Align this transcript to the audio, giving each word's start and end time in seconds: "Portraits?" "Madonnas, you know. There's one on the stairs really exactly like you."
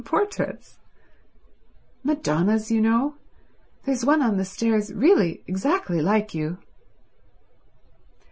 "Portraits?" 0.03 0.79
"Madonnas, 2.03 2.71
you 2.71 2.81
know. 2.81 3.17
There's 3.83 4.03
one 4.03 4.23
on 4.23 4.37
the 4.37 4.45
stairs 4.45 4.91
really 4.91 5.43
exactly 5.45 6.01
like 6.01 6.33
you." 6.33 6.57